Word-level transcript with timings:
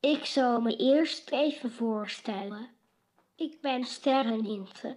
Ik 0.00 0.24
zal 0.24 0.60
me 0.60 0.76
eerst 0.76 1.30
even 1.30 1.72
voorstellen. 1.72 2.68
Ik 3.36 3.60
ben 3.60 3.84
Sterrenhinte. 3.84 4.96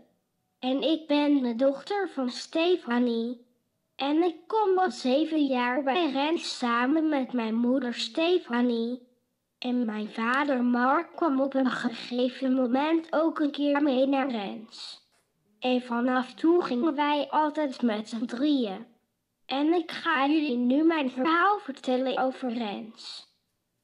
En 0.60 0.82
ik 0.82 1.08
ben 1.08 1.42
de 1.42 1.56
dochter 1.56 2.10
van 2.10 2.30
Stefanie. 2.30 3.46
En 3.96 4.24
ik 4.24 4.36
kom 4.48 4.78
al 4.78 4.92
zeven 4.92 5.46
jaar 5.46 5.84
bij 5.84 6.12
Rens 6.12 6.58
samen 6.58 7.10
met 7.10 7.34
mijn 7.34 7.56
moeder 7.56 7.94
Stefanie. 7.94 9.08
En 9.58 9.86
mijn 9.86 10.10
vader 10.10 10.64
Mark 10.64 11.16
kwam 11.16 11.42
op 11.42 11.54
een 11.54 11.72
gegeven 11.72 12.54
moment 12.54 13.08
ook 13.14 13.40
een 13.40 13.52
keer 13.52 13.84
mee 13.84 14.08
naar 14.08 14.32
Rens. 14.32 15.02
En 15.60 15.82
vanaf 15.82 16.34
toen 16.34 16.64
gingen 16.64 16.96
wij 16.96 17.28
altijd 17.30 17.82
met 17.82 18.10
z'n 18.10 18.26
drieën. 18.26 18.86
En 19.46 19.74
ik 19.74 19.92
ga 19.92 20.28
jullie 20.28 20.58
nu 20.58 20.84
mijn 20.84 21.12
verhaal 21.12 21.60
vertellen 21.60 22.18
over 22.18 22.54
Rens. 22.54 23.29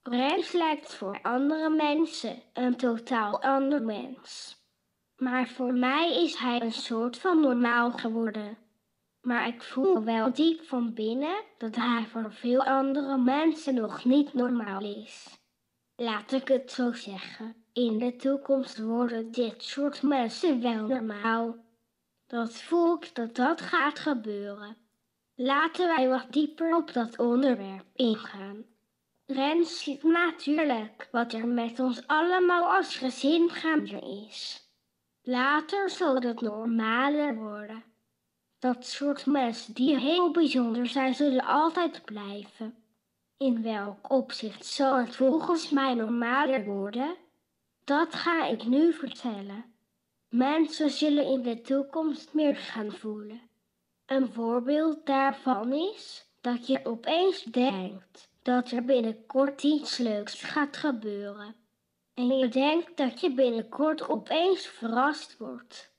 Rens 0.09 0.51
lijkt 0.51 0.93
voor 0.93 1.19
andere 1.21 1.69
mensen 1.69 2.41
een 2.53 2.75
totaal 2.75 3.41
ander 3.41 3.81
mens. 3.81 4.57
Maar 5.17 5.47
voor 5.47 5.73
mij 5.73 6.23
is 6.23 6.35
hij 6.35 6.61
een 6.61 6.71
soort 6.71 7.17
van 7.17 7.41
normaal 7.41 7.91
geworden. 7.91 8.57
Maar 9.21 9.47
ik 9.47 9.63
voel 9.63 10.03
wel 10.03 10.33
diep 10.33 10.63
van 10.63 10.93
binnen 10.93 11.43
dat 11.57 11.75
hij 11.75 12.05
voor 12.11 12.33
veel 12.33 12.63
andere 12.63 13.17
mensen 13.17 13.73
nog 13.73 14.05
niet 14.05 14.33
normaal 14.33 14.81
is. 14.81 15.39
Laat 15.95 16.31
ik 16.31 16.47
het 16.47 16.71
zo 16.71 16.91
zeggen. 16.91 17.55
In 17.73 17.97
de 17.99 18.15
toekomst 18.15 18.79
worden 18.79 19.31
dit 19.31 19.63
soort 19.63 20.01
mensen 20.01 20.61
wel 20.61 20.87
normaal. 20.87 21.55
Dat 22.27 22.53
voel 22.53 22.95
ik 22.95 23.15
dat 23.15 23.35
dat 23.35 23.61
gaat 23.61 23.99
gebeuren. 23.99 24.77
Laten 25.35 25.87
wij 25.87 26.09
wat 26.09 26.27
dieper 26.29 26.75
op 26.75 26.93
dat 26.93 27.19
onderwerp 27.19 27.85
ingaan. 27.93 28.74
Rens 29.27 29.83
ziet 29.83 30.03
natuurlijk 30.03 31.07
wat 31.11 31.33
er 31.33 31.47
met 31.47 31.79
ons 31.79 32.07
allemaal 32.07 32.75
als 32.75 32.97
gezin 32.97 33.49
gaande 33.49 34.25
is. 34.27 34.69
Later 35.21 35.89
zal 35.89 36.15
het 36.15 36.41
normaler 36.41 37.35
worden. 37.35 37.83
Dat 38.59 38.85
soort 38.85 39.25
mensen 39.25 39.73
die 39.73 39.99
heel 39.99 40.31
bijzonder 40.31 40.87
zijn, 40.87 41.15
zullen 41.15 41.45
altijd 41.45 42.05
blijven. 42.05 42.75
In 43.37 43.63
welk 43.63 44.11
opzicht 44.11 44.65
zal 44.65 44.97
het 44.97 45.15
volgens 45.15 45.69
mij 45.69 45.93
normaler 45.93 46.65
worden? 46.65 47.15
Dat 47.83 48.15
ga 48.15 48.45
ik 48.45 48.65
nu 48.65 48.93
vertellen. 48.93 49.65
Mensen 50.29 50.89
zullen 50.89 51.25
in 51.25 51.41
de 51.41 51.61
toekomst 51.61 52.33
meer 52.33 52.55
gaan 52.55 52.91
voelen. 52.91 53.41
Een 54.05 54.33
voorbeeld 54.33 55.05
daarvan 55.05 55.73
is 55.73 56.29
dat 56.41 56.67
je 56.67 56.85
opeens 56.85 57.43
denkt 57.43 58.33
dat 58.45 58.71
er 58.71 58.85
binnenkort 58.85 59.63
iets 59.63 59.97
leuks 59.97 60.43
gaat 60.43 60.77
gebeuren. 60.77 61.55
En 62.13 62.37
je 62.37 62.47
denkt 62.47 62.97
dat 62.97 63.21
je 63.21 63.33
binnenkort 63.33 64.09
opeens 64.09 64.67
verrast 64.67 65.37
wordt. 65.37 65.93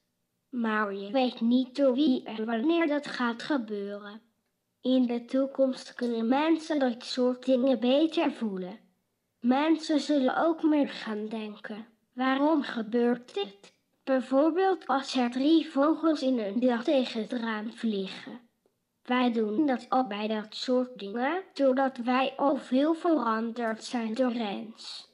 Maar 0.48 0.94
je 0.94 1.10
weet 1.10 1.40
niet 1.40 1.76
door 1.76 1.94
wie 1.94 2.24
en 2.24 2.44
wanneer 2.44 2.86
dat 2.86 3.06
gaat 3.06 3.42
gebeuren. 3.42 4.20
In 4.80 5.06
de 5.06 5.24
toekomst 5.24 5.94
kunnen 5.94 6.28
mensen 6.28 6.78
dat 6.78 7.04
soort 7.04 7.44
dingen 7.44 7.80
beter 7.80 8.32
voelen. 8.32 8.78
Mensen 9.40 10.00
zullen 10.00 10.36
ook 10.36 10.62
meer 10.62 10.88
gaan 10.88 11.28
denken. 11.28 11.86
Waarom 12.12 12.62
gebeurt 12.62 13.34
dit? 13.34 13.72
Bijvoorbeeld 14.04 14.86
als 14.86 15.14
er 15.14 15.30
drie 15.30 15.70
vogels 15.70 16.22
in 16.22 16.38
een 16.38 16.60
dag 16.60 16.84
tegen 16.84 17.20
het 17.20 17.32
raam 17.32 17.72
vliegen. 17.72 18.45
Wij 19.06 19.32
doen 19.32 19.66
dat 19.66 19.86
al 19.88 20.06
bij 20.06 20.28
dat 20.28 20.46
soort 20.50 20.98
dingen, 20.98 21.42
doordat 21.54 21.96
wij 21.96 22.32
al 22.36 22.56
veel 22.56 22.94
veranderd 22.94 23.84
zijn 23.84 24.14
door 24.14 24.32
Rens. 24.32 25.10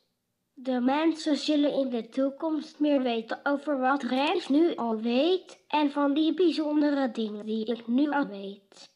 De 0.54 0.80
mensen 0.80 1.36
zullen 1.36 1.72
in 1.72 1.88
de 1.88 2.08
toekomst 2.08 2.80
meer 2.80 3.02
weten 3.02 3.40
over 3.42 3.78
wat 3.78 4.02
Rens 4.02 4.48
nu 4.48 4.74
al 4.74 4.96
weet 4.96 5.58
en 5.68 5.90
van 5.90 6.14
die 6.14 6.34
bijzondere 6.34 7.10
dingen 7.10 7.47
die 7.47 7.64
ik 7.64 7.86
nu 7.86 8.10
al 8.10 8.26
weet. 8.26 8.91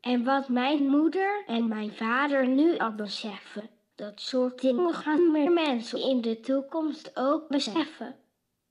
En 0.00 0.24
wat 0.24 0.48
mijn 0.48 0.86
moeder 0.86 1.42
en 1.46 1.68
mijn 1.68 1.92
vader 1.92 2.48
nu 2.48 2.78
al 2.78 2.94
beseffen. 2.94 3.68
Dat 3.94 4.20
soort 4.20 4.60
dingen 4.60 4.94
gaan 4.94 5.30
meer 5.30 5.52
mensen 5.52 6.00
in 6.00 6.20
de 6.20 6.40
toekomst 6.40 7.10
ook 7.14 7.48
beseffen. 7.48 8.16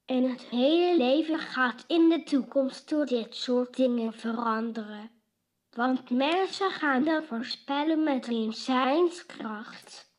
En 0.06 0.30
het 0.30 0.42
hele 0.42 0.98
leven 0.98 1.40
gaat 1.40 1.84
in 1.88 2.10
de 2.10 2.24
toekomst 2.24 2.90
door 2.90 3.06
dit 3.06 3.36
soort 3.36 3.76
dingen 3.76 4.14
veranderen. 4.14 5.15
Want 5.76 6.10
mensen 6.10 6.72
gaan 6.72 7.04
dan 7.04 7.24
voorspellen 7.24 8.04
met 8.04 8.26
hun 8.26 8.54
zijnskracht. 8.54 10.14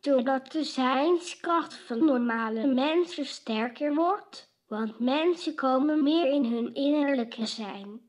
Doordat 0.00 0.52
de 0.52 0.64
zijnskracht 0.64 1.74
van 1.74 2.04
normale 2.04 2.66
mensen 2.66 3.26
sterker 3.26 3.94
wordt, 3.94 4.54
want 4.68 4.98
mensen 4.98 5.54
komen 5.54 6.02
meer 6.02 6.32
in 6.32 6.44
hun 6.44 6.74
innerlijke 6.74 7.46
zijn. 7.46 8.00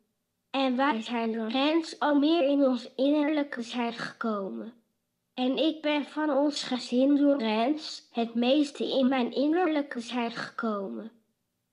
En 0.49 0.75
wij 0.75 1.01
zijn 1.01 1.31
door 1.31 1.47
Rens 1.47 1.99
al 1.99 2.19
meer 2.19 2.43
in 2.49 2.65
ons 2.65 2.93
innerlijke 2.95 3.61
zijn 3.61 3.93
gekomen. 3.93 4.73
En 5.33 5.57
ik 5.57 5.81
ben 5.81 6.05
van 6.05 6.29
ons 6.29 6.63
gezin 6.63 7.15
door 7.15 7.37
Rens 7.37 8.07
het 8.11 8.33
meeste 8.33 8.89
in 8.89 9.07
mijn 9.07 9.33
innerlijke 9.33 9.99
zijn 9.99 10.31
gekomen. 10.31 11.11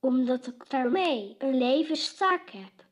Omdat 0.01 0.47
ik 0.47 0.71
daarmee 0.71 1.35
een 1.39 1.59
levenstaak 1.59 2.51
heb. 2.51 2.84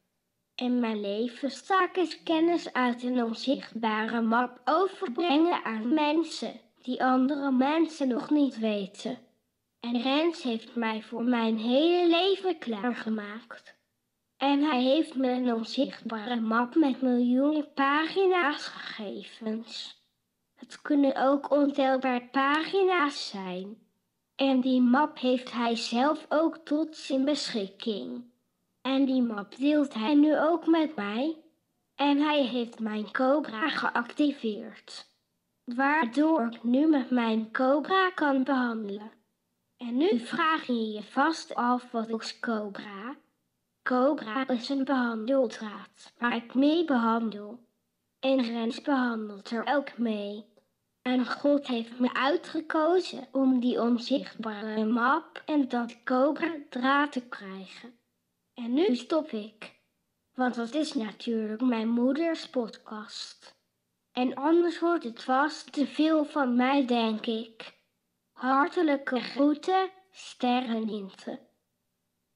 En 0.55 0.81
mijn 0.81 1.01
levenstaak 1.01 1.97
is 1.97 2.23
kennis 2.23 2.73
uit 2.73 3.03
een 3.03 3.25
onzichtbare 3.25 4.21
map 4.21 4.61
overbrengen 4.65 5.65
aan 5.65 5.95
mensen 5.95 6.61
die 6.83 7.05
andere 7.05 7.51
mensen 7.51 8.09
nog 8.09 8.31
niet 8.31 8.59
weten. 8.59 9.19
En 9.81 10.03
Rens 10.03 10.43
heeft 10.43 10.75
mij 10.75 11.03
voor 11.03 11.25
mijn 11.25 11.59
hele 11.59 12.09
leven 12.09 12.59
klaargemaakt. 12.59 13.81
En 14.37 14.63
hij 14.63 14.83
heeft 14.83 15.15
me 15.15 15.31
een 15.31 15.55
onzichtbare 15.55 16.41
map 16.41 16.75
met 16.75 17.03
miljoenen 17.03 17.73
pagina's 17.75 18.67
gegevens. 18.67 20.01
Het 20.55 20.83
kunnen 20.83 21.17
ook 21.17 21.51
ontelbare 21.51 22.29
pagina's 22.31 23.29
zijn. 23.29 23.79
En 24.37 24.61
die 24.61 24.81
map 24.81 25.19
heeft 25.19 25.53
hij 25.53 25.77
zelf 25.77 26.27
ook 26.29 26.57
tot 26.57 26.97
zijn 26.97 27.25
beschikking. 27.25 28.32
En 28.83 29.05
die 29.05 29.23
map 29.23 29.57
deelt 29.57 29.95
hij 29.95 30.15
nu 30.15 30.39
ook 30.39 30.67
met 30.67 30.97
mij. 30.97 31.37
En 31.95 32.19
hij 32.19 32.43
heeft 32.45 32.81
mijn 32.81 33.13
Cobra 33.13 33.69
geactiveerd. 33.69 35.07
Waardoor 35.65 36.47
ik 36.53 36.63
nu 36.63 36.87
met 36.87 37.11
mijn 37.11 37.53
Cobra 37.53 38.11
kan 38.11 38.45
behandelen. 38.45 39.11
En 39.77 39.97
nu 39.97 40.19
vraag 40.19 40.67
je 40.67 40.91
je 40.91 41.03
vast 41.03 41.55
af 41.55 41.91
wat 41.91 42.09
is 42.09 42.41
Cobra? 42.41 43.17
Cobra 43.83 44.49
is 44.49 44.69
een 44.69 44.85
behandeldraad 44.85 46.13
waar 46.19 46.37
ik 46.37 46.55
mee 46.55 46.85
behandel. 46.85 47.59
En 48.21 48.43
Rens 48.43 48.81
behandelt 48.81 49.51
er 49.51 49.65
ook 49.67 49.99
mee. 49.99 50.45
En 51.03 51.27
God 51.27 51.67
heeft 51.67 51.99
me 51.99 52.15
uitgekozen 52.15 53.27
om 53.33 53.61
die 53.61 53.81
onzichtbare 53.81 54.85
map 54.85 55.43
en 55.47 55.69
dat 55.69 56.03
cobra 56.05 56.55
draad 56.69 57.13
te 57.13 57.21
krijgen. 57.21 57.93
En 58.55 58.75
nu 58.75 58.97
stop 58.97 59.31
ik. 59.31 59.81
Want 60.35 60.55
dat 60.55 60.75
is 60.75 60.93
natuurlijk 60.93 61.61
mijn 61.61 61.89
moeders 61.89 62.49
podcast. 62.49 63.61
En 64.13 64.35
anders 64.35 64.79
wordt 64.79 65.05
het 65.05 65.23
vast 65.23 65.73
te 65.73 65.87
veel 65.87 66.25
van 66.25 66.57
mij, 66.57 66.87
denk 66.87 67.27
ik. 67.27 67.81
Hartelijke 68.33 69.21
groeten, 69.21 69.91
Sterrenhinte. 70.11 71.41